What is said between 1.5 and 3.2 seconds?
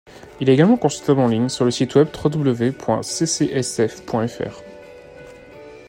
le site web www.ccsf.fr.